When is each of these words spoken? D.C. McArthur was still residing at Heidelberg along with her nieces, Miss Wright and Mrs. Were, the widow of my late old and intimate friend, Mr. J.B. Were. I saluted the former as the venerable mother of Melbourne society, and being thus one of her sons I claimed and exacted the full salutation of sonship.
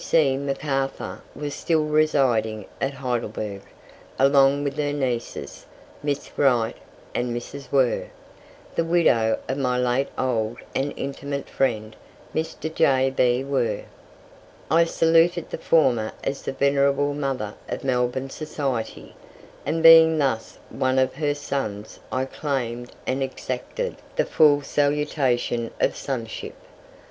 D.C. 0.01 0.35
McArthur 0.35 1.19
was 1.35 1.53
still 1.53 1.83
residing 1.85 2.65
at 2.81 2.95
Heidelberg 2.95 3.61
along 4.17 4.63
with 4.63 4.75
her 4.77 4.91
nieces, 4.91 5.67
Miss 6.01 6.31
Wright 6.39 6.75
and 7.13 7.37
Mrs. 7.37 7.71
Were, 7.71 8.07
the 8.73 8.83
widow 8.83 9.37
of 9.47 9.59
my 9.59 9.77
late 9.77 10.07
old 10.17 10.57
and 10.73 10.91
intimate 10.97 11.47
friend, 11.47 11.95
Mr. 12.33 12.73
J.B. 12.73 13.43
Were. 13.43 13.83
I 14.71 14.85
saluted 14.85 15.51
the 15.51 15.59
former 15.59 16.13
as 16.23 16.41
the 16.41 16.53
venerable 16.53 17.13
mother 17.13 17.53
of 17.69 17.83
Melbourne 17.83 18.31
society, 18.31 19.13
and 19.67 19.83
being 19.83 20.17
thus 20.17 20.57
one 20.71 20.97
of 20.97 21.13
her 21.13 21.35
sons 21.35 21.99
I 22.11 22.25
claimed 22.25 22.91
and 23.05 23.21
exacted 23.21 23.97
the 24.15 24.25
full 24.25 24.63
salutation 24.63 25.69
of 25.79 25.95
sonship. 25.95 26.55